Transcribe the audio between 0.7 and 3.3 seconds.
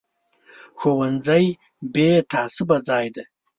ښوونځی بې تعصبه ځای دی